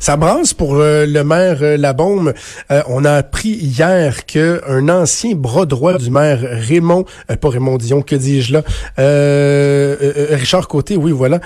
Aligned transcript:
Ça 0.00 0.16
brasse 0.16 0.54
pour 0.54 0.76
euh, 0.76 1.06
le 1.06 1.24
maire 1.24 1.58
euh. 1.62 1.76
Euh, 2.70 2.82
on 2.88 3.04
a 3.04 3.12
appris 3.12 3.50
hier 3.50 4.26
que 4.26 4.60
un 4.68 4.88
ancien 4.88 5.34
bras 5.34 5.66
droit 5.66 5.98
du 5.98 6.10
maire 6.10 6.40
Raymond, 6.40 7.04
pas 7.40 7.48
Raymond 7.48 7.78
Dion, 7.78 8.02
que 8.02 8.16
dis-je 8.16 8.52
là, 8.52 8.62
Richard 10.36 10.68
Côté, 10.68 10.96
oui 10.96 11.12
voilà, 11.12 11.40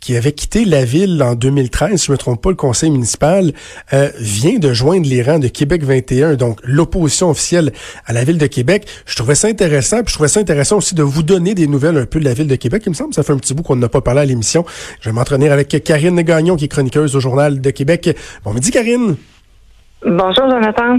qui 0.00 0.16
avait 0.16 0.32
quitté 0.32 0.64
la 0.64 0.84
ville 0.84 1.22
en 1.22 1.34
2013, 1.34 2.00
si 2.00 2.06
je 2.06 2.12
me 2.12 2.18
trompe 2.18 2.40
pas, 2.40 2.50
le 2.50 2.56
conseil 2.56 2.90
municipal, 2.90 3.52
vient 4.18 4.58
de 4.58 4.72
joindre 4.72 5.08
les 5.08 5.22
rangs 5.22 5.38
de 5.38 5.48
Québec 5.48 5.84
21, 5.84 6.34
donc 6.34 6.60
l'opposition 6.62 7.30
officielle 7.30 7.72
à 8.06 8.12
la 8.12 8.24
ville 8.24 8.38
de 8.38 8.46
Québec. 8.46 8.86
Je 9.06 9.16
trouvais 9.16 9.34
ça 9.34 9.48
intéressant, 9.48 9.98
puis 10.02 10.10
je 10.10 10.14
trouvais 10.14 10.28
ça 10.28 10.40
intéressant 10.40 10.78
aussi 10.78 10.94
de 10.94 11.02
vous 11.02 11.22
donner 11.22 11.54
des 11.54 11.66
nouvelles 11.66 11.98
un 11.98 12.06
peu 12.06 12.20
de 12.20 12.24
la 12.24 12.34
ville 12.34 12.48
de 12.48 12.56
Québec. 12.56 12.82
Il 12.86 12.90
me 12.90 12.94
semble 12.94 13.14
ça 13.14 13.22
fait 13.22 13.32
un 13.32 13.38
petit 13.38 13.54
bout 13.54 13.62
qu'on 13.62 13.76
n'a 13.76 13.88
pas 13.88 14.00
parlé 14.00 14.20
à 14.20 14.24
l'émission. 14.24 14.64
Je 15.00 15.08
vais 15.08 15.14
m'entraîner 15.14 15.48
avec 15.48 15.82
Karine 15.84 16.20
Gagnon, 16.22 16.56
qui 16.56 16.66
est 16.66 16.68
chroniqueuse 16.68 17.15
au 17.16 17.20
Journal 17.20 17.60
de 17.60 17.70
Québec. 17.70 18.16
Bon 18.44 18.52
midi, 18.52 18.70
Karine. 18.70 19.16
Bonjour, 20.04 20.48
Jonathan. 20.48 20.98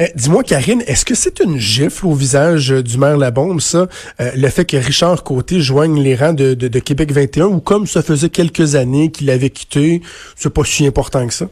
Euh, 0.00 0.06
dis-moi, 0.14 0.42
Karine, 0.44 0.82
est-ce 0.86 1.04
que 1.04 1.14
c'est 1.14 1.40
une 1.40 1.58
gifle 1.58 2.06
au 2.06 2.14
visage 2.14 2.70
du 2.70 2.96
maire 2.96 3.18
Labombe, 3.18 3.60
ça, 3.60 3.88
euh, 4.20 4.30
le 4.36 4.48
fait 4.48 4.64
que 4.64 4.76
Richard 4.76 5.24
Côté 5.24 5.60
joigne 5.60 6.00
les 6.00 6.14
rangs 6.14 6.32
de, 6.32 6.54
de 6.54 6.78
Québec 6.78 7.12
21, 7.12 7.46
ou 7.46 7.60
comme 7.60 7.86
ça 7.86 8.00
faisait 8.00 8.30
quelques 8.30 8.76
années 8.76 9.10
qu'il 9.10 9.28
avait 9.28 9.50
quitté, 9.50 10.02
c'est 10.36 10.52
pas 10.52 10.62
si 10.64 10.86
important 10.86 11.26
que 11.26 11.34
ça? 11.34 11.46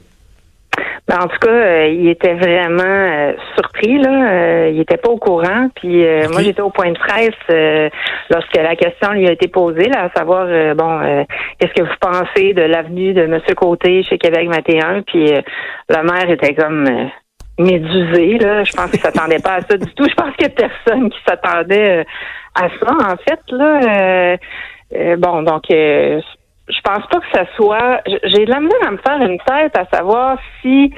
Ben, 1.08 1.18
en 1.20 1.28
tout 1.28 1.38
cas, 1.38 1.50
euh, 1.50 1.88
il 1.88 2.08
était 2.08 2.34
vraiment 2.34 2.82
euh, 2.82 3.32
surpris 3.54 3.96
là. 3.98 4.28
Euh, 4.28 4.70
il 4.72 4.80
était 4.80 4.96
pas 4.96 5.10
au 5.10 5.18
courant. 5.18 5.68
Puis 5.76 6.04
moi, 6.32 6.42
j'étais 6.42 6.62
au 6.62 6.70
point 6.70 6.90
de 6.90 6.98
presse 6.98 8.00
lorsque 8.28 8.56
la 8.56 8.74
question 8.74 9.12
lui 9.12 9.28
a 9.28 9.32
été 9.32 9.46
posée, 9.46 9.88
là, 9.88 10.04
à 10.04 10.18
savoir 10.18 10.46
bon, 10.74 11.26
qu'est-ce 11.58 11.74
que 11.74 11.82
vous 11.82 11.96
pensez 12.00 12.54
de 12.54 12.62
l'avenue 12.62 13.14
de 13.14 13.26
Monsieur 13.26 13.54
Côté 13.54 14.02
chez 14.02 14.18
Québec 14.18 14.48
21 14.50 15.02
Puis 15.02 15.32
le 15.88 16.02
maire 16.02 16.28
était 16.28 16.54
comme 16.54 16.88
médusé 17.58 18.38
là. 18.38 18.64
Je 18.64 18.72
pense 18.72 18.90
qu'il 18.90 19.00
s'attendait 19.00 19.38
pas 19.38 19.54
à 19.54 19.60
ça 19.60 19.76
du 19.76 19.94
tout. 19.94 20.08
Je 20.08 20.14
pense 20.14 20.34
qu'il 20.36 20.48
y 20.48 20.50
a 20.50 20.68
personne 20.68 21.08
qui 21.08 21.18
s'attendait 21.26 22.04
à 22.54 22.68
ça 22.68 23.12
en 23.12 23.16
fait 23.16 23.40
là. 23.50 24.36
bon, 25.18 25.42
donc 25.42 25.62
je 26.68 26.80
pense 26.82 27.06
pas 27.06 27.20
que 27.20 27.26
ça 27.32 27.44
soit. 27.56 28.00
J'ai 28.24 28.44
de 28.44 28.50
la 28.50 28.60
misère 28.60 28.88
à 28.88 28.90
me 28.90 28.98
faire 28.98 29.20
une 29.22 29.38
tête 29.38 29.76
à 29.76 29.86
savoir 29.96 30.38
si 30.62 30.92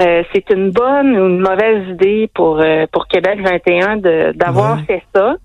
euh, 0.00 0.22
c'est 0.32 0.50
une 0.50 0.70
bonne 0.70 1.16
ou 1.16 1.26
une 1.26 1.40
mauvaise 1.40 1.88
idée 1.88 2.30
pour 2.34 2.60
euh, 2.60 2.86
pour 2.92 3.06
Québec 3.08 3.40
21 3.42 3.96
de 3.98 4.32
d'avoir 4.34 4.80
fait 4.86 5.02
ça. 5.14 5.36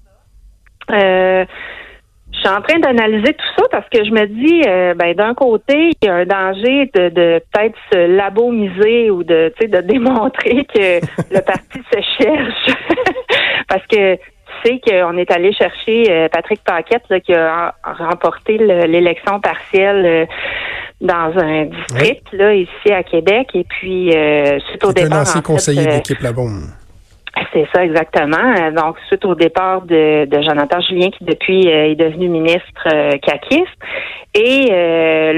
Euh, 0.91 1.45
je 2.33 2.39
suis 2.39 2.47
en 2.49 2.61
train 2.61 2.79
d'analyser 2.79 3.33
tout 3.33 3.45
ça 3.57 3.65
parce 3.71 3.87
que 3.89 4.05
je 4.05 4.11
me 4.11 4.25
dis, 4.25 4.61
ben 4.97 5.13
d'un 5.13 5.33
côté, 5.33 5.91
il 6.01 6.05
y 6.05 6.07
a 6.07 6.15
un 6.15 6.25
danger 6.25 6.89
de, 6.95 7.09
de 7.09 7.41
peut-être 7.51 7.77
se 7.91 8.07
labomiser 8.07 9.11
ou 9.11 9.23
de, 9.23 9.53
de 9.59 9.81
démontrer 9.81 10.63
que 10.63 11.01
le 11.29 11.41
parti 11.41 11.81
se 11.93 12.01
cherche, 12.17 12.77
parce 13.67 13.85
que 13.87 14.17
sais 14.63 14.79
qu'on 14.79 15.17
est 15.17 15.31
allé 15.31 15.53
chercher 15.53 16.05
euh, 16.09 16.29
Patrick 16.29 16.61
Paquette 16.63 17.03
qui 17.25 17.33
a 17.33 17.75
remporté 17.83 18.57
l'élection 18.57 19.39
partielle 19.39 20.05
euh, 20.05 20.25
dans 20.99 21.31
un 21.37 21.65
district 21.65 22.27
là 22.31 22.53
ici 22.53 22.91
à 22.91 23.03
Québec 23.03 23.49
et 23.53 23.63
puis 23.63 24.15
euh, 24.15 24.59
suite 24.69 24.83
au 24.83 24.93
départ 24.93 25.19
un 25.19 25.21
ancien 25.21 25.41
conseiller 25.41 25.85
d'équipe 25.85 26.19
là-bas. 26.19 26.43
C'est 27.53 27.67
ça 27.73 27.83
exactement. 27.83 28.71
Donc 28.71 28.97
suite 29.07 29.25
au 29.25 29.35
départ 29.35 29.81
de, 29.83 30.27
Jonathan 30.31 30.79
Julien 30.81 31.09
qui 31.09 31.23
depuis 31.23 31.67
est 31.67 31.95
devenu 31.95 32.27
ministre 32.27 32.87
euh, 32.87 33.17
et 34.33 34.67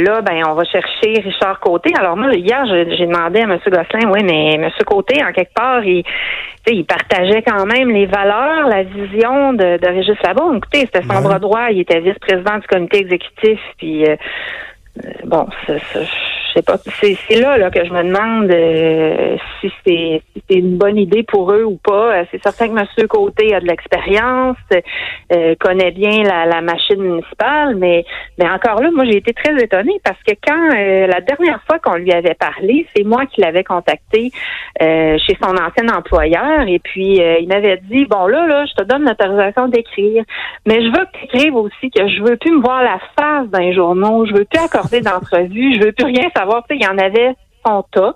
là 0.04 0.22
ben 0.22 0.44
on 0.48 0.54
va 0.54 0.64
chercher 0.66 1.22
Richard 1.22 1.60
Côté. 1.60 1.92
Alors 1.98 2.16
moi 2.16 2.32
hier 2.34 2.66
j'ai 2.68 3.06
demandé 3.06 3.40
à 3.40 3.44
M. 3.44 3.60
Gosselin 3.66 4.12
oui 4.12 4.22
mais 4.24 4.54
M. 4.56 4.70
Côté 4.86 5.24
en 5.24 5.32
quelque 5.32 5.54
part 5.54 5.84
il 5.84 6.04
il 6.72 6.86
partageait 6.86 7.42
quand 7.42 7.66
même 7.66 7.90
les 7.90 8.06
valeurs, 8.06 8.68
la 8.68 8.84
vision 8.84 9.54
de, 9.54 9.78
de 9.78 9.88
Régis 9.88 10.16
Labon. 10.24 10.56
Écoutez, 10.56 10.80
c'était 10.82 11.02
son 11.02 11.22
bras 11.22 11.40
droit, 11.40 11.70
il 11.72 11.82
était 11.82 12.00
vice-président 12.00 12.58
du 12.58 12.68
comité 12.68 13.00
exécutif, 13.00 13.60
puis 13.78 14.06
euh, 14.06 14.16
euh, 15.04 15.10
bon, 15.26 15.48
je 16.54 16.60
sais 16.60 16.62
pas. 16.62 16.78
C'est 16.78 17.40
là, 17.40 17.58
là 17.58 17.72
que 17.72 17.84
je 17.84 17.92
me 17.92 18.04
demande 18.04 18.52
euh, 18.52 19.38
si 19.60 19.72
c'est 19.86 20.22
si 20.50 20.60
une 20.60 20.78
bonne 20.78 20.98
idée 20.98 21.24
pour 21.24 21.52
eux 21.52 21.64
ou 21.64 21.78
pas. 21.78 22.20
Euh, 22.20 22.26
c'est 22.32 22.42
certain 22.44 22.68
que 22.70 22.80
M. 22.80 23.08
Côté 23.08 23.54
a 23.54 23.60
de 23.60 23.66
l'expérience, 23.66 24.58
connaît 25.60 25.92
bien 25.92 26.24
la, 26.24 26.46
la, 26.46 26.62
machine 26.62 27.02
municipale, 27.02 27.76
mais 27.76 28.06
mais 28.38 28.50
encore 28.50 28.82
là, 28.82 28.90
moi 28.92 29.06
j'ai 29.06 29.18
été 29.18 29.34
très 29.34 29.56
étonnée 29.62 30.00
parce 30.04 30.22
que 30.24 30.34
quand 30.46 30.70
la 30.70 31.22
dernière 31.22 31.62
fois 31.68 31.80
qu'on 31.80 31.96
lui 31.96 32.12
avait 32.12 32.34
parlé, 32.34 32.88
c'est 32.96 33.04
moi 33.04 33.26
qui 33.26 33.42
l'avais 33.42 33.64
contacté 33.64 34.32
chez 34.80 35.38
son 35.42 35.56
ancien 35.56 35.88
employeur 35.96 36.68
et 36.68 36.80
puis 36.80 37.20
il 37.20 37.48
m'avait 37.48 37.78
dit 37.78 38.06
bon 38.06 38.28
là 38.28 38.48
là, 38.48 38.66
je 38.66 38.74
te 38.74 38.84
donne 38.84 39.04
l'autorisation 39.06 39.68
d'écrire, 39.68 40.24
mais 40.66 40.82
je 40.82 40.88
veux 40.88 41.06
que 41.06 41.18
tu 41.20 41.26
écrives 41.26 41.56
aussi 41.56 41.90
que 41.92 42.08
je 42.08 42.24
veux 42.24 42.38
plus 42.38 42.52
me 42.52 42.62
voir 42.62 42.84
la 42.84 43.00
face 43.16 43.48
d'un 43.50 43.72
journaux, 43.74 44.26
je 44.26 44.34
veux 44.34 44.46
plus 44.46 44.64
accorder 44.64 45.02
d'entrevue. 45.02 45.76
Je 45.76 45.86
veux 45.86 45.92
plus 45.92 46.06
rien 46.06 46.30
savoir. 46.36 46.43
Tu 46.46 46.76
sais, 46.76 46.82
il 46.82 46.84
y 46.84 46.88
en 46.88 46.98
avait 46.98 47.36
son 47.66 47.84
tas. 47.92 48.16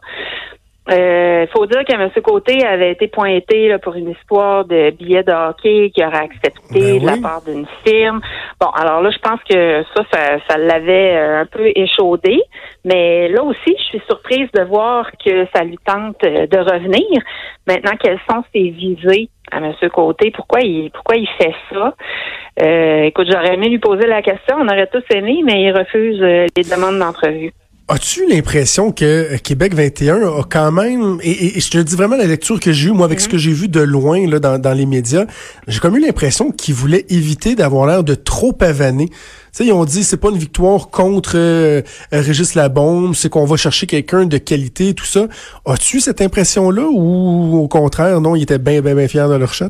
Il 0.90 0.94
euh, 0.94 1.48
faut 1.48 1.66
dire 1.66 1.84
que 1.84 1.94
M. 1.94 2.10
Côté 2.24 2.66
avait 2.66 2.92
été 2.94 3.08
pointé 3.10 3.68
là, 3.68 3.78
pour 3.78 3.96
une 3.96 4.12
histoire 4.12 4.64
de 4.64 4.92
billets 4.92 5.24
de 5.24 5.34
hockey 5.34 5.92
qu'il 5.94 6.06
aurait 6.06 6.24
accepté 6.24 6.80
ben 6.94 7.00
de 7.02 7.06
la 7.06 7.18
part 7.18 7.42
d'une 7.42 7.68
firme. 7.86 8.22
Bon, 8.62 8.68
alors 8.68 9.02
là, 9.02 9.10
je 9.12 9.18
pense 9.18 9.42
que 9.50 9.84
ça, 9.94 10.40
ça, 10.48 10.58
l'avait 10.58 11.18
euh, 11.18 11.42
un 11.42 11.46
peu 11.46 11.70
échaudé. 11.76 12.42
Mais 12.86 13.28
là 13.28 13.44
aussi, 13.44 13.76
je 13.78 13.84
suis 13.84 14.02
surprise 14.08 14.50
de 14.54 14.64
voir 14.64 15.12
que 15.24 15.46
ça 15.54 15.66
lui 15.66 15.78
tente 15.86 16.24
euh, 16.24 16.48
de 16.48 16.58
revenir. 16.58 17.22
Maintenant, 17.68 17.98
quelles 18.00 18.22
sont 18.30 18.44
ses 18.54 18.70
visées 18.70 19.30
à 19.52 19.58
M. 19.58 19.74
Côté? 19.94 20.32
Pourquoi 20.32 20.62
il 20.62 20.90
pourquoi 20.92 21.18
il 21.18 21.28
fait 21.38 21.56
ça? 21.70 21.96
écoute, 22.60 23.28
j'aurais 23.30 23.54
aimé 23.54 23.70
lui 23.70 23.78
poser 23.78 24.08
la 24.08 24.24
question, 24.24 24.56
on 24.60 24.68
aurait 24.68 24.88
tous 24.88 25.04
aimé, 25.14 25.42
mais 25.46 25.62
il 25.62 25.72
refuse 25.78 26.20
les 26.20 26.64
demandes 26.64 26.98
d'entrevue. 26.98 27.54
As-tu 27.90 28.28
l'impression 28.28 28.92
que 28.92 29.38
Québec 29.38 29.74
21 29.74 30.18
a 30.18 30.44
quand 30.44 30.74
même, 30.74 31.20
et, 31.24 31.58
je 31.58 31.70
te 31.70 31.78
dis 31.78 31.96
vraiment 31.96 32.18
la 32.18 32.26
lecture 32.26 32.60
que 32.60 32.74
j'ai 32.74 32.90
eue, 32.90 32.92
moi, 32.92 33.06
avec 33.06 33.22
ce 33.22 33.30
que 33.30 33.38
j'ai 33.38 33.54
vu 33.54 33.70
de 33.70 33.80
loin 33.80 34.28
là, 34.28 34.40
dans, 34.40 34.74
les 34.74 34.86
médias, 34.86 35.26
j'ai 35.70 35.80
comme 35.80 35.96
eu 35.96 36.02
l'impression 36.02 36.52
qu'ils 36.52 36.76
voulaient 36.76 37.06
éviter 37.08 37.56
d'avoir 37.56 37.88
l'air 37.88 38.04
de 38.04 38.14
trop 38.14 38.52
pavaner. 38.52 39.08
Tu 39.08 39.16
sais, 39.54 39.66
ils 39.68 39.72
ont 39.72 39.86
dit 39.86 40.04
c'est 40.04 40.18
pas 40.18 40.32
une 40.32 40.38
victoire 40.38 40.90
contre 40.90 41.38
euh, 41.38 41.82
Régis 42.12 42.56
Labombe, 42.56 43.16
c'est 43.16 43.30
qu'on 43.30 43.46
va 43.46 43.56
chercher 43.56 43.88
quelqu'un 43.88 44.26
de 44.26 44.38
qualité, 44.38 44.94
tout 44.94 45.06
ça. 45.06 45.30
As-tu 45.66 46.02
cette 46.02 46.20
impression-là 46.20 46.90
ou 46.92 47.56
au 47.56 47.70
contraire, 47.70 48.20
non, 48.20 48.36
ils 48.36 48.44
étaient 48.44 48.60
bien, 48.60 48.82
bien, 48.82 48.96
bien 48.96 49.08
fiers 49.08 49.30
de 49.30 49.36
leur 49.36 49.54
shot? 49.54 49.70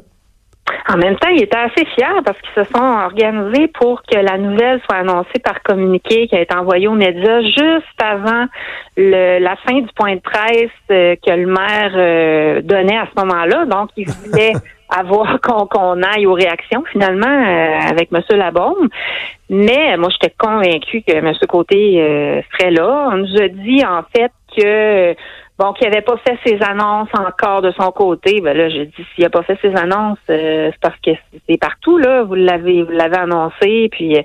En 0.90 0.98
même 0.98 1.16
temps, 1.18 1.30
ils 1.30 1.44
étaient 1.44 1.58
assez 1.58 1.86
fiers 1.96 2.22
parce 2.24 2.38
qu'ils 2.42 2.64
se 2.64 2.72
sont 2.72 2.84
organisés 2.84 3.68
pour 3.68 4.02
que 4.04 4.18
la 4.18 4.38
nouvelle 4.38 4.82
soit 4.86 5.00
annoncée 5.00 5.40
par 5.44 5.62
communiqué 5.64 6.28
qui 6.28 6.36
a 6.36 6.42
été 6.42 6.56
envoyé 6.56 6.88
aux 6.88 6.94
médias 6.94 7.42
juste 7.42 8.02
avant 8.02 8.46
le, 8.96 9.40
la 9.40 9.56
fin 9.58 9.80
du 9.80 9.88
point 9.96 10.16
de 10.16 10.22
presse 10.22 10.72
euh, 10.92 11.16
que 11.16 11.32
le 11.32 11.46
maire 11.46 11.92
euh, 11.96 12.62
donnait 12.62 12.98
à 12.98 13.08
ce 13.08 13.22
moment-là. 13.24 13.66
Donc, 13.66 13.90
ils 13.98 14.10
voulaient 14.10 14.54
avoir 14.90 15.40
qu'on 15.70 16.02
aille 16.02 16.26
aux 16.26 16.34
réactions 16.34 16.84
finalement 16.92 17.28
euh, 17.28 17.90
avec 17.90 18.10
M. 18.14 18.22
Labaume. 18.38 18.90
Mais 19.50 19.96
moi, 19.98 20.10
j'étais 20.10 20.34
convaincue 20.38 21.02
que 21.08 21.14
M. 21.14 21.34
Côté 21.48 22.44
serait 22.52 22.72
là. 22.72 23.10
On 23.12 23.18
nous 23.18 23.42
a 23.42 23.48
dit 23.48 23.84
en 23.86 24.04
fait 24.14 24.32
que 24.56 25.16
bon, 25.58 25.74
qui 25.74 25.84
n'avait 25.84 26.02
pas 26.02 26.18
fait 26.18 26.38
ses 26.46 26.62
annonces 26.64 27.10
encore 27.14 27.62
de 27.62 27.72
son 27.72 27.92
côté, 27.92 28.42
ben 28.42 28.56
là, 28.56 28.70
j'ai 28.70 28.86
dit 28.86 29.06
s'il 29.16 29.24
n'a 29.24 29.30
pas 29.30 29.44
fait 29.44 29.58
ses 29.62 29.76
annonces, 29.76 30.20
euh, 30.30 30.70
c'est 30.72 30.82
parce 30.82 31.00
que 31.04 31.12
c'est 31.48 31.58
partout, 31.58 31.98
là. 31.98 32.24
Vous 32.24 32.36
l'avez 32.36 32.84
vous 32.84 32.92
l'avez 32.92 33.18
annoncé, 33.18 33.90
puis 33.92 34.18
euh, 34.18 34.22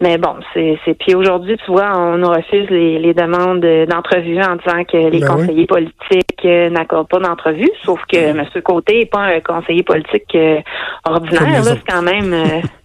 Mais 0.00 0.18
bon, 0.18 0.36
c'est 0.52 0.76
puis 0.98 1.14
aujourd'hui, 1.14 1.56
tu 1.64 1.70
vois, 1.70 1.96
on 1.96 2.18
nous 2.18 2.28
refuse 2.28 2.68
les, 2.68 3.14
demandes 3.14 3.64
d'entrevue 3.88 4.42
en 4.42 4.56
disant 4.56 4.84
que 4.84 4.96
les 4.96 5.20
ben 5.20 5.28
conseillers 5.28 5.66
politiques 5.66 6.44
euh, 6.44 6.68
n'accordent 6.68 7.08
pas 7.08 7.20
d'entrevue, 7.20 7.70
sauf 7.84 8.00
que 8.10 8.16
M. 8.16 8.44
Côté 8.62 8.98
n'est 8.98 9.06
pas 9.06 9.20
un 9.20 9.40
conseiller 9.40 9.82
politique 9.82 10.34
euh, 10.34 10.60
ordinaire. 11.06 11.62
C'est 11.64 11.86
quand 11.88 12.02
même 12.02 12.32
euh, 12.32 12.60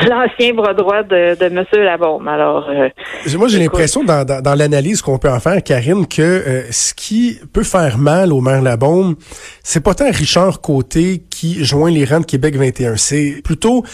l'ancien 0.08 0.54
bras 0.54 0.74
droit 0.74 1.02
de, 1.02 1.38
de 1.38 1.44
M. 1.44 1.64
Labaume. 1.72 2.26
Alors, 2.28 2.68
moi, 3.36 3.48
j'ai 3.48 3.58
l'impression 3.58 4.04
dans, 4.04 4.24
dans, 4.24 4.54
l'analyse 4.54 5.02
qu'on 5.02 5.18
peut 5.18 5.30
en 5.30 5.40
faire, 5.40 5.62
Karine, 5.62 6.06
que 6.06 6.64
ce 6.70 6.94
qui 6.94 7.38
peut 7.52 7.62
faire 7.62 7.98
mal 7.98 8.32
au 8.32 8.40
maire 8.40 8.62
Labaume, 8.62 9.16
c'est 9.62 9.82
pas 9.82 9.94
tant 9.94 10.10
Richard 10.10 10.60
Côté 10.60 11.22
qui 11.30 11.64
joint 11.64 11.90
les 11.90 12.04
rangs 12.04 12.20
de 12.20 12.26
Québec 12.26 12.56
21. 12.56 12.96
C'est 12.96 13.40
plutôt 13.44 13.84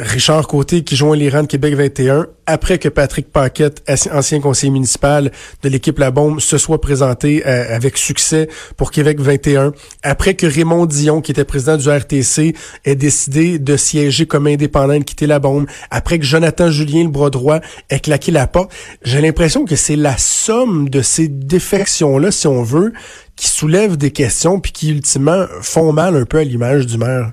Richard 0.00 0.48
Côté 0.48 0.82
qui 0.82 0.96
joint 0.96 1.16
les 1.16 1.28
rangs 1.28 1.42
de 1.42 1.46
Québec 1.46 1.74
21 1.76 2.26
après 2.46 2.78
que 2.78 2.88
Patrick 2.88 3.30
Paquette, 3.30 3.88
ancien 4.12 4.40
conseiller 4.40 4.72
municipal 4.72 5.30
de 5.62 5.68
l'équipe 5.68 5.98
La 6.00 6.10
Bombe, 6.10 6.40
se 6.40 6.58
soit 6.58 6.80
présenté 6.80 7.46
euh, 7.46 7.74
avec 7.74 7.96
succès 7.96 8.48
pour 8.76 8.90
Québec 8.90 9.20
21. 9.20 9.72
Après 10.02 10.34
que 10.34 10.46
Raymond 10.46 10.86
Dion, 10.86 11.20
qui 11.20 11.30
était 11.30 11.44
président 11.44 11.76
du 11.76 11.88
RTC, 11.88 12.54
ait 12.84 12.96
décidé 12.96 13.60
de 13.60 13.76
siéger 13.76 14.26
comme 14.26 14.48
indépendant 14.48 14.94
et 14.94 14.98
de 14.98 15.04
quitter 15.04 15.28
La 15.28 15.38
Bombe. 15.38 15.66
Après 15.90 16.18
que 16.18 16.24
Jonathan 16.24 16.70
Julien, 16.70 17.04
le 17.04 17.10
bras 17.10 17.30
droit, 17.30 17.60
ait 17.88 18.00
claqué 18.00 18.32
la 18.32 18.48
porte. 18.48 18.72
J'ai 19.04 19.20
l'impression 19.20 19.64
que 19.64 19.76
c'est 19.76 19.96
la 19.96 20.18
somme 20.18 20.88
de 20.88 21.02
ces 21.02 21.28
défections-là, 21.28 22.32
si 22.32 22.48
on 22.48 22.64
veut, 22.64 22.92
qui 23.36 23.48
soulèvent 23.48 23.96
des 23.96 24.10
questions 24.10 24.58
puis 24.58 24.72
qui 24.72 24.90
ultimement 24.90 25.46
font 25.62 25.92
mal 25.92 26.16
un 26.16 26.24
peu 26.24 26.38
à 26.38 26.44
l'image 26.44 26.86
du 26.86 26.98
maire. 26.98 27.32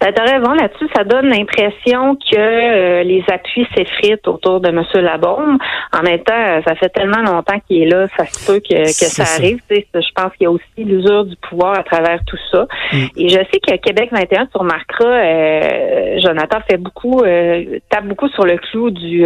Ben, 0.00 0.12
t'as 0.14 0.22
raison 0.22 0.52
là-dessus. 0.52 0.88
Ça 0.94 1.02
donne 1.02 1.28
l'impression 1.28 2.14
que 2.14 2.36
euh, 2.36 3.02
les 3.02 3.24
appuis 3.28 3.66
s'effritent 3.74 4.28
autour 4.28 4.60
de 4.60 4.68
M. 4.68 4.84
Labaume. 4.94 5.58
En 5.92 6.02
même 6.02 6.20
temps, 6.20 6.62
ça 6.64 6.76
fait 6.76 6.88
tellement 6.90 7.22
longtemps 7.22 7.58
qu'il 7.66 7.82
est 7.82 7.86
là, 7.86 8.06
ça 8.16 8.24
se 8.26 8.46
peut 8.46 8.60
que, 8.60 8.84
que 8.84 9.10
ça, 9.10 9.24
arrive. 9.24 9.60
Je 9.68 10.12
pense 10.14 10.32
qu'il 10.36 10.44
y 10.44 10.46
a 10.46 10.52
aussi 10.52 10.64
l'usure 10.78 11.24
du 11.24 11.34
pouvoir 11.36 11.76
à 11.76 11.82
travers 11.82 12.20
tout 12.26 12.38
ça. 12.52 12.66
Mm. 12.92 12.96
Et 13.16 13.28
je 13.28 13.38
sais 13.38 13.60
que 13.60 13.76
Québec 13.76 14.10
21, 14.12 14.46
tu 14.46 14.58
remarqueras, 14.58 15.04
euh, 15.04 16.18
Jonathan 16.24 16.58
fait 16.70 16.76
beaucoup, 16.76 17.22
euh, 17.22 17.80
tape 17.90 18.04
beaucoup 18.04 18.28
sur 18.28 18.44
le 18.44 18.56
clou 18.56 18.90
du 18.90 19.24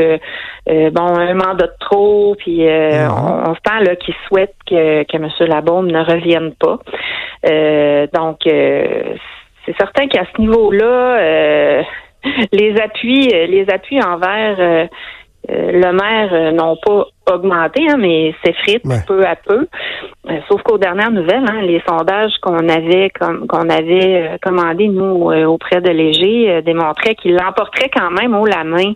bon 0.67 1.19
un 1.19 1.35
mandat 1.35 1.67
de 1.67 1.73
trop, 1.81 2.35
puis 2.39 2.61
mm-hmm. 2.61 3.49
on, 3.49 3.55
sent 3.55 3.85
là 3.85 3.97
qu'il 3.97 4.15
souhaite 4.27 4.55
que, 4.67 5.03
que 5.03 5.17
M. 5.17 5.29
Labaume 5.49 5.91
ne 5.91 6.03
revienne 6.03 6.53
pas. 6.55 6.79
donc 8.15 8.47
c'est 9.65 9.77
certain 9.77 10.07
qu'à 10.09 10.25
ce 10.35 10.41
niveau-là, 10.41 11.19
euh, 11.19 11.83
les 12.53 12.75
appuis, 12.81 13.31
euh, 13.33 13.47
les 13.47 13.67
appuis 13.71 14.03
envers 14.03 14.57
euh, 14.59 14.87
le 15.49 15.93
maire 15.93 16.53
n'ont 16.53 16.77
pas 16.77 17.07
augmenté, 17.35 17.83
hein, 17.89 17.97
mais 17.99 18.33
s'effritent 18.45 18.85
peu 19.09 19.27
à 19.27 19.35
peu. 19.35 19.67
sauf 20.49 20.63
qu'aux 20.63 20.79
dernières 20.79 21.11
nouvelles, 21.11 21.45
hein, 21.49 21.63
les 21.63 21.83
sondages 21.89 22.33
qu'on 22.41 22.69
avait 22.69 23.11
qu'on 23.11 23.69
avait 23.69 24.39
commandés 24.41 24.87
nous 24.87 25.33
auprès 25.47 25.81
de 25.81 25.91
Léger 25.91 26.63
démontraient 26.63 27.17
qu'il 27.17 27.35
l'emporterait 27.35 27.91
quand 27.93 28.13
même 28.13 28.37
haut 28.37 28.47
la 28.47 28.63
main 28.63 28.93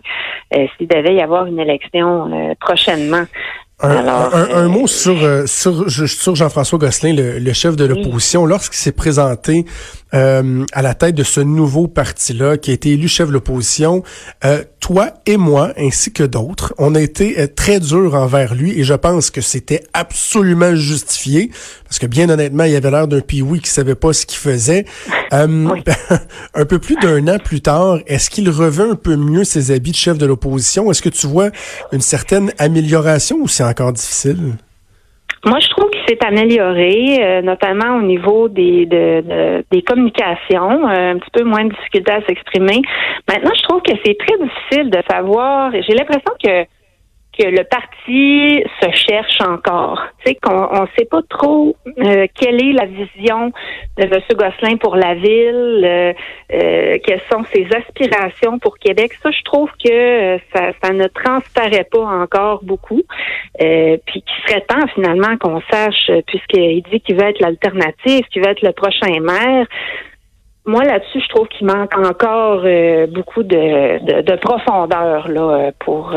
s'il 0.49 0.87
devait 0.87 1.15
y 1.15 1.21
avoir 1.21 1.47
une 1.47 1.59
élection 1.59 2.55
prochainement. 2.61 3.25
Un, 3.81 4.69
mot 4.69 4.87
sur, 4.87 5.17
sur, 5.47 5.91
sur 5.91 6.35
Jean-François 6.35 6.79
Gosselin, 6.79 7.13
le, 7.13 7.53
chef 7.53 7.75
de 7.75 7.83
l'opposition, 7.83 8.45
lorsqu'il 8.45 8.77
s'est 8.77 8.95
présenté 8.95 9.65
euh, 10.13 10.65
à 10.71 10.81
la 10.81 10.93
tête 10.93 11.15
de 11.15 11.23
ce 11.23 11.39
nouveau 11.41 11.87
parti-là 11.87 12.57
qui 12.57 12.71
a 12.71 12.73
été 12.73 12.91
élu 12.91 13.07
chef 13.07 13.27
de 13.27 13.33
l'opposition. 13.33 14.03
Euh, 14.45 14.63
toi 14.79 15.11
et 15.25 15.37
moi, 15.37 15.73
ainsi 15.77 16.11
que 16.13 16.23
d'autres, 16.23 16.73
on 16.77 16.95
a 16.95 17.01
été 17.01 17.39
euh, 17.39 17.47
très 17.47 17.79
durs 17.79 18.15
envers 18.15 18.55
lui 18.55 18.79
et 18.79 18.83
je 18.83 18.93
pense 18.93 19.31
que 19.31 19.41
c'était 19.41 19.83
absolument 19.93 20.75
justifié 20.75 21.51
parce 21.83 21.99
que 21.99 22.05
bien 22.05 22.29
honnêtement, 22.29 22.63
il 22.63 22.75
avait 22.75 22.91
l'air 22.91 23.07
d'un 23.07 23.21
pioui 23.21 23.59
qui 23.59 23.69
savait 23.69 23.95
pas 23.95 24.13
ce 24.13 24.25
qu'il 24.25 24.39
faisait. 24.39 24.85
Euh, 25.33 25.67
un 26.53 26.65
peu 26.65 26.79
plus 26.79 26.95
d'un 26.95 27.27
an 27.27 27.39
plus 27.39 27.61
tard, 27.61 27.99
est-ce 28.07 28.29
qu'il 28.29 28.49
revêt 28.49 28.89
un 28.89 28.95
peu 28.95 29.15
mieux 29.15 29.43
ses 29.43 29.71
habits 29.71 29.91
de 29.91 29.95
chef 29.95 30.17
de 30.17 30.25
l'opposition? 30.25 30.89
Est-ce 30.91 31.01
que 31.01 31.09
tu 31.09 31.27
vois 31.27 31.49
une 31.91 32.01
certaine 32.01 32.51
amélioration 32.57 33.37
ou 33.41 33.47
c'est 33.47 33.63
encore 33.63 33.93
difficile? 33.93 34.55
Moi, 35.47 35.59
je 35.59 35.69
trouve 35.69 35.89
qu'il 35.91 36.01
s'est 36.09 36.25
amélioré, 36.25 37.19
euh, 37.21 37.41
notamment 37.41 37.95
au 37.95 38.01
niveau 38.01 38.49
des, 38.49 38.85
de, 38.85 39.63
des 39.71 39.81
communications, 39.81 40.89
euh, 40.89 41.13
un 41.13 41.17
petit 41.19 41.31
peu 41.31 41.45
moins 41.45 41.63
de 41.63 41.69
difficulté 41.69 42.11
à 42.11 42.21
s'exprimer. 42.27 42.81
Maintenant, 43.29 43.51
je 43.55 43.63
trouve 43.63 43.81
que 43.81 43.93
c'est 44.03 44.17
très 44.17 44.37
difficile 44.37 44.89
de 44.89 44.99
savoir. 45.09 45.71
J'ai 45.71 45.93
l'impression 45.93 46.33
que 46.43 46.65
que 47.37 47.45
le 47.45 47.63
parti 47.63 48.63
se 48.81 48.89
cherche 48.95 49.39
encore. 49.41 50.01
Tu 50.19 50.31
sais 50.31 50.35
qu'on 50.35 50.81
ne 50.81 50.87
sait 50.97 51.05
pas 51.05 51.21
trop 51.29 51.75
euh, 51.99 52.25
quelle 52.33 52.63
est 52.63 52.73
la 52.73 52.85
vision 52.85 53.51
de 53.97 54.03
M. 54.03 54.21
Gosselin 54.31 54.77
pour 54.77 54.95
la 54.95 55.13
ville, 55.13 55.83
euh, 55.83 56.13
euh, 56.53 56.97
quelles 57.03 57.21
sont 57.31 57.43
ses 57.53 57.67
aspirations 57.75 58.59
pour 58.59 58.77
Québec. 58.79 59.13
Ça, 59.21 59.29
je 59.31 59.43
trouve 59.43 59.69
que 59.83 60.37
ça, 60.53 60.71
ça 60.81 60.93
ne 60.93 61.07
transparaît 61.07 61.87
pas 61.91 62.05
encore 62.05 62.63
beaucoup. 62.63 63.03
puis 63.59 64.23
qu'il 64.23 64.47
serait 64.47 64.61
temps 64.61 64.87
finalement 64.95 65.37
qu'on 65.37 65.61
sache, 65.71 66.11
puisqu'il 66.25 66.83
dit 66.91 67.01
qu'il 67.01 67.15
veut 67.15 67.27
être 67.27 67.39
l'alternative, 67.39 68.23
qu'il 68.31 68.41
veut 68.43 68.49
être 68.49 68.63
le 68.63 68.71
prochain 68.71 69.19
maire 69.19 69.65
moi 70.65 70.83
là-dessus, 70.83 71.21
je 71.21 71.29
trouve 71.29 71.47
qu'il 71.47 71.65
manque 71.65 71.97
encore 71.97 72.63
beaucoup 73.07 73.43
de, 73.43 74.21
de, 74.21 74.35
profondeur 74.35 75.29
là 75.29 75.71
pour 75.79 76.13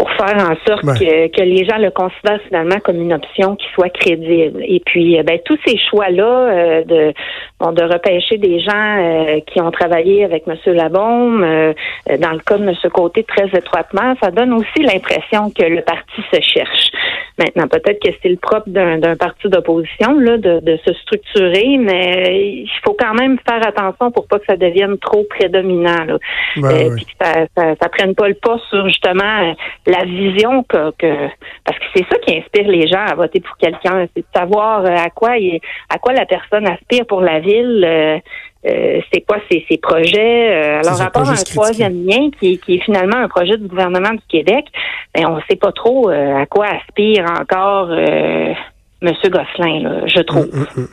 pour 0.00 0.10
faire 0.12 0.34
en 0.38 0.56
sorte 0.66 0.98
que, 0.98 1.26
que, 1.26 1.42
les 1.42 1.66
gens 1.66 1.76
le 1.76 1.90
considèrent 1.90 2.40
finalement 2.48 2.78
comme 2.82 3.02
une 3.02 3.12
option 3.12 3.54
qui 3.56 3.66
soit 3.74 3.90
crédible. 3.90 4.62
Et 4.66 4.80
puis, 4.80 5.18
euh, 5.18 5.22
ben, 5.22 5.38
tous 5.44 5.58
ces 5.66 5.76
choix-là 5.76 6.24
euh, 6.24 6.84
de, 6.84 7.12
bon, 7.58 7.72
de 7.72 7.82
repêcher 7.82 8.38
des 8.38 8.60
gens 8.60 8.72
euh, 8.72 9.40
qui 9.46 9.60
ont 9.60 9.70
travaillé 9.70 10.24
avec 10.24 10.44
M. 10.48 10.56
Labaume, 10.74 11.42
dans 11.42 12.32
le 12.32 12.38
cas 12.38 12.56
de 12.56 12.66
M. 12.66 12.74
Côté 12.94 13.24
très 13.24 13.48
étroitement, 13.52 14.14
ça 14.22 14.30
donne 14.30 14.54
aussi 14.54 14.82
l'impression 14.82 15.50
que 15.50 15.64
le 15.64 15.82
parti 15.82 16.22
se 16.32 16.40
cherche. 16.40 16.89
Maintenant, 17.40 17.68
peut-être 17.68 18.02
que 18.02 18.10
c'est 18.22 18.28
le 18.28 18.36
propre 18.36 18.68
d'un 18.68 19.16
parti 19.16 19.48
d'opposition 19.48 20.18
là 20.18 20.36
de, 20.36 20.60
de, 20.60 20.78
se 20.84 20.92
structurer, 20.92 21.78
mais 21.78 22.64
il 22.64 22.80
faut 22.84 22.92
quand 22.92 23.14
même 23.14 23.38
faire 23.48 23.66
attention 23.66 24.10
pour 24.10 24.26
pas 24.26 24.38
que 24.38 24.44
ça 24.46 24.56
devienne 24.56 24.98
trop 24.98 25.24
prédominant. 25.24 26.04
Là. 26.04 26.18
Puis 26.52 27.06
que 27.06 27.24
ça, 27.24 27.46
ça, 27.56 27.74
ça, 27.80 27.88
prenne 27.88 28.14
pas 28.14 28.28
le 28.28 28.34
pas 28.34 28.58
sur 28.68 28.86
justement 28.88 29.54
la 29.86 30.04
vision 30.04 30.62
que, 30.64 30.90
que 30.98 31.28
parce 31.64 31.78
que 31.78 31.84
c'est 31.94 32.06
ça 32.10 32.18
qui 32.18 32.36
inspire 32.36 32.68
les 32.68 32.86
gens 32.88 33.06
à 33.06 33.14
voter 33.14 33.40
pour 33.40 33.56
quelqu'un, 33.56 34.06
c'est 34.14 34.20
de 34.20 34.38
savoir 34.38 34.84
euh, 34.84 34.94
à 34.94 35.08
quoi 35.08 35.38
il, 35.38 35.60
à 35.88 35.98
quoi 35.98 36.12
la 36.12 36.26
personne 36.26 36.66
aspire 36.68 37.06
pour 37.06 37.22
la 37.22 37.40
ville. 37.40 37.84
Euh, 37.86 38.18
euh, 38.66 39.00
c'est 39.12 39.22
quoi 39.22 39.38
ses 39.50 39.78
projets? 39.78 40.78
alors, 40.78 40.98
rapport 40.98 41.28
à 41.28 41.32
un 41.32 41.34
troisième 41.34 42.06
lien 42.06 42.30
qui, 42.38 42.58
qui, 42.58 42.76
est 42.76 42.84
finalement 42.84 43.16
un 43.16 43.28
projet 43.28 43.56
du 43.56 43.66
gouvernement 43.66 44.10
du 44.10 44.22
Québec, 44.28 44.66
ben, 45.14 45.26
on 45.26 45.36
ne 45.36 45.42
sait 45.48 45.56
pas 45.56 45.72
trop 45.72 46.08
à 46.10 46.46
quoi 46.46 46.66
aspire 46.66 47.24
encore 47.40 47.90
Monsieur 49.02 49.30
Gosselin, 49.30 49.80
là, 49.82 50.06
je 50.06 50.20
trouve. 50.20 50.42
Hum, 50.42 50.50
hum, 50.52 50.66
hum. 50.76 50.88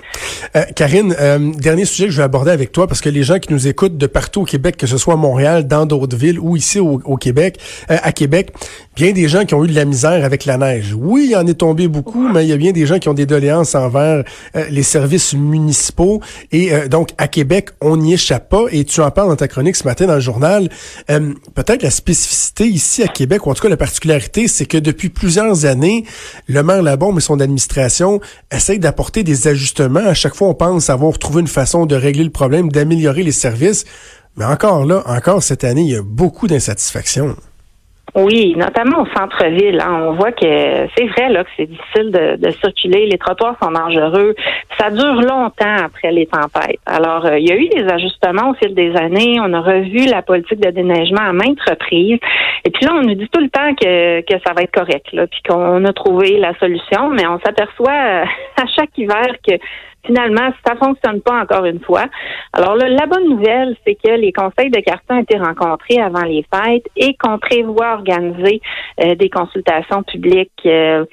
Euh, 0.56 0.64
Karine, 0.78 1.14
euh, 1.20 1.52
dernier 1.58 1.84
sujet 1.84 2.06
que 2.06 2.12
je 2.12 2.18
vais 2.18 2.24
aborder 2.24 2.52
avec 2.52 2.72
toi, 2.72 2.88
parce 2.88 3.02
que 3.02 3.10
les 3.10 3.24
gens 3.24 3.38
qui 3.38 3.52
nous 3.52 3.68
écoutent 3.68 3.98
de 3.98 4.08
partout 4.08 4.42
au 4.42 4.46
Québec, 4.46 4.78
que 4.78 4.88
ce 4.88 4.98
soit 4.98 5.16
à 5.16 5.18
Montréal, 5.18 5.68
dans 5.68 5.86
d'autres 5.86 6.16
villes 6.16 6.40
ou 6.40 6.56
ici 6.56 6.80
au, 6.80 7.18
Québec, 7.18 7.60
euh, 7.92 7.98
à 8.02 8.14
Québec, 8.14 8.54
bien 8.96 9.12
des 9.12 9.28
gens 9.28 9.44
qui 9.44 9.56
ont 9.56 9.66
eu 9.66 9.68
de 9.68 9.76
la 9.76 9.84
misère 9.84 10.24
avec 10.24 10.46
la 10.46 10.58
neige. 10.58 10.96
Oui, 10.98 11.28
il 11.32 11.36
en 11.36 11.46
est 11.46 11.56
tombé 11.60 11.90
beaucoup, 11.90 12.30
mais 12.30 12.46
il 12.46 12.48
y 12.48 12.54
a 12.54 12.58
bien 12.58 12.72
des 12.72 12.86
gens 12.86 12.98
qui 12.98 13.10
ont 13.10 13.14
des 13.14 13.26
doléances 13.26 13.76
envers 13.76 14.24
les 14.70 14.84
services 14.84 15.34
municipaux. 15.34 16.22
Et 16.52 16.72
donc, 16.90 17.10
à 17.18 17.28
Québec, 17.28 17.70
on 17.82 17.98
n'y 17.98 18.14
échappe 18.14 18.50
pas. 18.50 18.66
Et 18.72 18.86
tu 18.86 19.02
en 19.02 19.12
parles 19.12 19.30
dans 19.30 19.36
ta 19.36 19.48
chronique 19.48 19.76
ce 19.76 19.84
matin 19.84 20.06
dans 20.06 20.16
le 20.16 20.20
journal. 20.20 20.70
Peut-être 21.08 21.84
la 21.84 21.92
spécificité 21.92 22.66
ici 22.66 23.04
à 23.04 23.08
Québec, 23.08 23.46
ou 23.46 23.52
en 23.52 23.54
tout 23.54 23.62
cas 23.62 23.70
la 23.70 23.78
particularité, 23.78 24.48
c'est 24.48 24.66
que 24.66 24.78
depuis 24.78 25.10
plusieurs 25.10 25.66
années, 25.66 26.06
le 26.48 26.64
maire 26.64 26.82
Labombe 26.82 27.18
et 27.18 27.22
son 27.22 27.40
administration 27.40 27.97
essaye 28.51 28.80
d'apporter 28.80 29.24
des 29.24 29.48
ajustements. 29.48 30.00
À 30.00 30.13
chaque 30.13 30.36
fois, 30.36 30.50
on 30.50 30.54
pense 30.54 30.89
avoir 30.89 31.18
trouvé 31.20 31.42
une 31.42 31.48
façon 31.48 31.86
de 31.86 31.96
régler 31.96 32.24
le 32.24 32.30
problème, 32.30 32.70
d'améliorer 32.72 33.24
les 33.24 33.32
services. 33.32 33.86
Mais 34.36 34.46
encore 34.46 34.86
là, 34.86 35.04
encore 35.08 35.42
cette 35.42 35.63
année, 35.63 35.82
il 35.82 35.92
y 35.92 35.96
a 35.96 36.01
beaucoup 36.04 36.48
d'insatisfaction. 36.48 37.36
Oui, 38.16 38.56
notamment 38.56 39.02
au 39.02 39.06
centre-ville. 39.16 39.80
Hein. 39.82 40.08
On 40.08 40.14
voit 40.14 40.32
que 40.32 40.88
c'est 40.96 41.06
vrai 41.08 41.30
là 41.30 41.44
que 41.44 41.50
c'est 41.58 41.66
difficile 41.66 42.12
de, 42.12 42.52
circuler. 42.52 43.06
Les 43.06 43.18
trottoirs 43.18 43.56
sont 43.62 43.72
dangereux. 43.72 44.34
Ça 44.80 44.90
dure 44.90 45.22
longtemps 45.22 45.76
après 45.86 46.12
les 46.12 46.26
tempêtes. 46.26 46.80
Alors, 46.86 47.26
euh, 47.26 47.38
il 47.38 47.48
y 47.48 47.52
a 47.52 47.56
eu 47.56 47.68
des 47.68 47.86
ajustements 47.92 48.52
au 48.52 48.54
fil 48.56 48.74
des 48.74 48.96
années. 48.96 49.40
On 49.40 49.54
a 49.54 49.62
revu 49.62 50.08
la 50.08 50.22
politique 50.22 50.60
de 50.60 50.72
déneigement 50.72 51.22
à 51.22 51.34
maintes 51.34 51.62
reprises. 51.68 52.20
Et 52.66 52.70
puis 52.72 52.86
là, 52.86 52.94
on 52.96 53.02
nous 53.02 53.16
dit 53.16 53.30
tout 53.30 53.42
le 53.42 53.50
temps 53.50 53.76
que, 53.76 54.22
que 54.22 54.40
ça 54.46 54.54
va 54.54 54.64
être 54.64 54.74
correct, 54.74 55.12
là, 55.12 55.28
puis 55.28 55.42
qu'on 55.48 55.84
a 55.86 55.94
trouvé 55.94 56.38
la 56.38 56.58
solution. 56.60 57.10
Mais 57.10 57.28
on 57.28 57.40
s'aperçoit 57.40 57.92
euh, 57.92 58.26
à 58.62 58.66
chaque 58.76 58.98
hiver 58.98 59.36
que 59.48 59.54
finalement, 60.08 60.50
ça 60.66 60.76
fonctionne 60.76 61.22
pas 61.22 61.42
encore 61.42 61.66
une 61.66 61.80
fois. 61.82 62.06
Alors 62.54 62.76
là, 62.76 62.90
la 62.90 63.06
bonne 63.06 63.30
nouvelle, 63.30 63.76
c'est 63.86 63.96
que 63.96 64.12
les 64.12 64.32
conseils 64.32 64.72
de 64.72 64.80
quartier 64.80 65.16
ont 65.16 65.20
été 65.20 65.38
rencontrés 65.38 66.02
avant 66.02 66.24
les 66.24 66.44
fêtes 66.52 66.88
et 66.96 67.16
qu'on 67.16 67.38
prévoit 67.38 67.94
organiser 67.94 68.62
euh, 69.04 69.14
des 69.16 69.30
consultations 69.30 70.02
publiques 70.04 70.52
euh, 70.66 71.06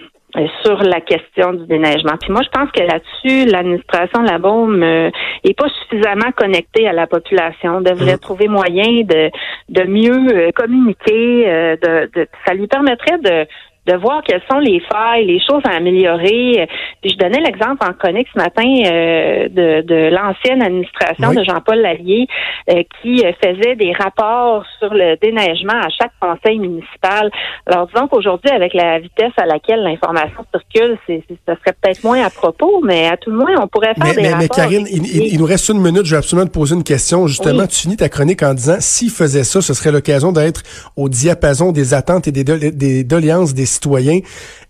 sur 0.65 0.83
la 0.83 1.01
question 1.01 1.53
du 1.53 1.67
déneigement. 1.67 2.15
Puis 2.21 2.33
moi, 2.33 2.41
je 2.43 2.49
pense 2.49 2.71
que 2.73 2.83
là-dessus, 2.83 3.51
l'administration 3.51 4.23
de 4.23 4.29
la 4.29 4.39
Baume 4.39 4.83
euh, 4.83 5.11
est 5.45 5.57
pas 5.57 5.69
suffisamment 5.69 6.33
connectée 6.37 6.89
à 6.89 6.93
la 6.93 7.07
population. 7.07 7.81
devrait 7.81 8.17
mmh. 8.17 8.21
trouver 8.21 8.49
moyen 8.49 9.03
de, 9.05 9.31
de 9.69 9.83
mieux 9.85 10.51
communiquer. 10.53 11.77
de, 11.83 12.27
ça 12.47 12.55
lui 12.55 12.67
permettrait 12.67 13.19
de 13.19 13.47
de 13.87 13.97
voir 13.97 14.23
quelles 14.23 14.43
sont 14.51 14.59
les 14.59 14.81
failles, 14.81 15.27
les 15.27 15.41
choses 15.41 15.63
à 15.65 15.77
améliorer. 15.77 16.67
Je 17.05 17.15
donnais 17.17 17.41
l'exemple 17.41 17.85
en 17.87 17.93
chronique 17.93 18.29
ce 18.35 18.39
matin 18.39 18.65
euh, 18.65 19.49
de, 19.49 19.83
de 19.83 20.11
l'ancienne 20.11 20.63
administration 20.63 21.33
de 21.33 21.45
Jean-Paul 21.45 21.81
Lallier 21.81 22.27
euh, 22.71 22.83
qui 23.03 23.25
euh, 23.25 23.33
faisait 23.43 23.77
des 23.77 23.93
rapports 23.93 24.65
sur 24.79 24.93
le 24.95 25.17
déneigement 25.21 25.75
à 25.75 25.89
chaque 25.91 26.13
conseil 26.19 26.59
municipal. 26.59 27.31
Alors 27.67 27.87
disons 27.89 28.09
qu'aujourd'hui, 28.09 28.51
avec 28.51 28.73
la 28.73 28.99
vitesse 29.01 29.33
à 29.37 29.45
laquelle 29.45 29.83
l'information 29.83 30.45
circule, 30.51 30.97
c'est, 31.07 31.23
ça 31.47 31.55
serait 31.57 31.77
peut-être 31.81 32.03
moins 32.05 32.25
à 32.25 32.31
propos, 32.31 32.81
mais 32.83 33.09
à 33.09 33.17
tout 33.19 33.31
le 33.31 33.37
moins, 33.37 33.55
on 33.61 33.69
pourrait 33.69 33.95
faire 33.95 34.15
des 34.15 34.23
mais, 34.23 34.29
rapports. 34.29 34.41
Mais 34.41 34.49
Karine, 34.49 34.87
il, 34.91 35.39
nous 35.39 35.45
reste 35.45 35.69
une 35.69 35.81
minute. 35.81 36.07
Je 36.07 36.13
vais 36.13 36.19
absolument 36.19 36.47
te 36.47 36.53
poser 36.53 36.75
une 36.75 36.85
question. 36.85 37.27
Justement, 37.27 37.67
tu 37.67 37.81
finis 37.81 37.97
ta 37.97 38.09
chronique 38.09 38.43
en 38.43 38.55
disant, 38.55 38.77
s'il 38.79 39.11
faisait 39.11 39.45
ça, 39.45 39.61
ce 39.61 39.75
serait 39.75 39.93
l'occasion 39.93 40.33
d'être 40.33 40.63
au 40.97 41.09
diapason 41.09 41.73
des 41.73 41.93
attentes 41.93 42.29
et 42.29 42.33
des, 42.33 42.45
des 42.45 43.05
doléances 43.05 43.53
des 43.53 43.67
citoyens. 43.75 44.21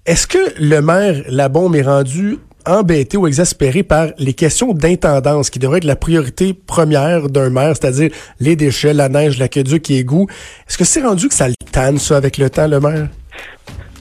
Est-ce 0.06 0.26
que 0.26 0.38
le 0.58 0.80
maire 0.80 1.22
Labombe 1.28 1.76
est 1.76 1.82
rendu 1.82 2.38
embêté 2.66 3.16
ou 3.16 3.26
exaspéré 3.26 3.82
par 3.82 4.08
les 4.18 4.32
questions 4.32 4.72
d'intendance 4.72 5.50
qui 5.50 5.58
devraient 5.58 5.78
être 5.78 5.84
la 5.84 5.96
priorité 5.96 6.54
première 6.54 7.28
d'un 7.28 7.50
maire, 7.50 7.74
c'est-à-dire 7.76 8.10
les 8.40 8.56
déchets, 8.56 8.94
la 8.94 9.08
neige, 9.08 9.38
l'aqueduc 9.38 9.90
et 9.90 9.98
égout. 9.98 10.26
Est-ce 10.68 10.78
que 10.78 10.84
c'est 10.84 11.02
rendu 11.02 11.28
que 11.28 11.34
ça 11.34 11.48
le 11.48 11.54
tanne, 11.72 11.98
ça, 11.98 12.16
avec 12.16 12.38
le 12.38 12.50
temps, 12.50 12.66
le 12.66 12.80
maire? 12.80 13.08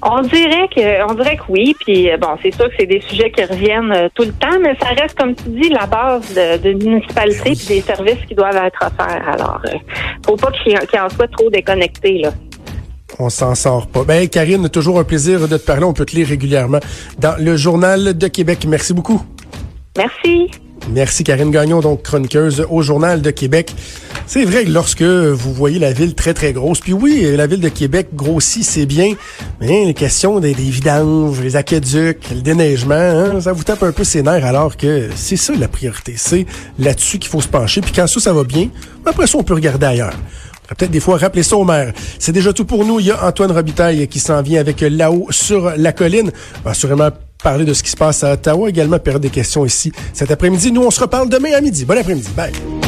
On 0.06 0.22
dirait 0.22 0.68
que, 0.76 1.10
on 1.10 1.14
dirait 1.14 1.38
que 1.38 1.44
oui. 1.48 1.74
Puis 1.80 2.10
bon, 2.20 2.36
c'est 2.42 2.54
sûr 2.54 2.66
que 2.66 2.74
c'est 2.78 2.86
des 2.86 3.00
sujets 3.08 3.32
qui 3.32 3.46
reviennent 3.46 3.94
euh, 3.94 4.10
tout 4.14 4.24
le 4.24 4.34
temps, 4.34 4.60
mais 4.62 4.76
ça 4.82 4.90
reste, 4.90 5.18
comme 5.18 5.34
tu 5.34 5.44
dis, 5.48 5.70
la 5.70 5.86
base 5.86 6.34
de, 6.34 6.74
municipalité 6.74 7.52
et 7.52 7.76
des 7.76 7.82
services 7.82 8.26
qui 8.28 8.36
doivent 8.36 8.62
être 8.66 8.80
offerts. 8.86 9.30
Alors, 9.30 9.62
euh, 9.66 9.78
faut 10.26 10.36
pas 10.36 10.52
qu'il 10.52 10.78
en 10.78 11.10
soit 11.10 11.30
trop 11.30 11.50
déconnecté 11.50 12.18
là 12.18 12.32
on 13.20 13.30
s'en 13.30 13.56
sort 13.56 13.88
pas. 13.88 14.04
Ben, 14.04 14.28
Karine, 14.28 14.70
toujours 14.70 15.00
un 15.00 15.04
plaisir 15.04 15.48
de 15.48 15.58
te 15.58 15.66
parler. 15.66 15.84
On 15.84 15.94
peut 15.94 16.06
te 16.06 16.16
lire 16.16 16.28
régulièrement 16.28 16.80
dans 17.20 17.36
le 17.40 17.58
Journal 17.58 18.18
de 18.18 18.28
Québec. 18.28 18.66
Merci 18.68 18.94
beaucoup. 18.94 19.22
Merci. 19.98 20.50
Merci 20.90 21.24
Karine 21.24 21.50
Gagnon, 21.50 21.80
donc 21.80 22.04
chroniqueuse 22.04 22.66
au 22.70 22.82
Journal 22.82 23.22
de 23.22 23.32
Québec. 23.32 23.74
C'est 24.28 24.44
vrai 24.44 24.66
que 24.66 24.70
lorsque 24.70 25.02
vous 25.02 25.54
voyez 25.54 25.80
la 25.80 25.94
ville 25.94 26.14
très 26.14 26.34
très 26.34 26.52
grosse, 26.52 26.82
puis 26.82 26.94
oui, 26.94 27.26
la 27.36 27.48
ville 27.48 27.62
de 27.62 27.70
Québec 27.70 28.10
grossit, 28.14 28.64
c'est 28.64 28.86
bien, 28.86 29.14
mais 29.62 29.86
les 29.86 29.94
questions 29.94 30.40
des, 30.40 30.54
vidanges, 30.54 31.40
les 31.42 31.56
aqueducs, 31.56 32.30
le 32.32 32.42
déneigement, 32.42 32.96
hein, 32.96 33.40
ça 33.40 33.54
vous 33.54 33.64
tape 33.64 33.84
un 33.84 33.92
peu 33.92 34.04
ses 34.04 34.24
nerfs 34.24 34.46
alors 34.46 34.76
que 34.76 35.10
c'est 35.16 35.38
ça 35.38 35.54
la 35.58 35.68
priorité, 35.68 36.16
c'est 36.18 36.46
là-dessus 36.78 37.18
qu'il 37.18 37.30
faut 37.30 37.42
se 37.42 37.48
pencher. 37.48 37.80
Puis 37.80 37.94
quand 37.94 38.08
ça, 38.08 38.20
ça 38.20 38.34
va 38.34 38.44
bien, 38.44 38.68
après 39.06 39.28
ça, 39.28 39.38
on 39.38 39.44
peut 39.44 39.54
regarder 39.54 39.86
ailleurs 39.86 40.14
peut-être 40.76 40.92
des 40.92 41.00
fois 41.00 41.18
rappeler 41.18 41.44
ça 41.44 41.58
au 41.58 41.64
maire. 41.64 41.94
C'est 42.20 42.32
déjà 42.32 42.54
tout 42.54 42.66
pour 42.66 42.86
nous. 42.86 43.00
Il 43.00 43.08
y 43.08 43.12
a 43.12 43.26
Antoine 43.26 43.52
Robitaille 43.52 44.08
qui 44.08 44.20
s'en 44.20 44.42
vient 44.42 44.60
avec 44.60 44.82
là-haut 44.82 45.28
sur 45.30 45.74
la 45.78 45.92
colline. 45.92 46.32
Va 46.64 46.74
sûrement 46.74 47.10
parler 47.44 47.66
de 47.66 47.74
ce 47.74 47.84
qui 47.84 47.92
se 47.92 47.98
passe 47.98 48.24
à 48.24 48.34
Ottawa, 48.34 48.70
également 48.70 49.00
période 49.00 49.22
des 49.22 49.30
questions 49.30 49.66
ici 49.66 49.92
cet 50.14 50.32
après-midi. 50.32 50.72
Nous, 50.72 50.84
on 50.84 50.92
se 50.92 51.02
reparle 51.02 51.30
demain 51.30 51.54
à 51.56 51.62
midi. 51.62 51.86
Bon 51.86 51.98
après-midi. 51.98 52.30
Bye. 52.36 52.83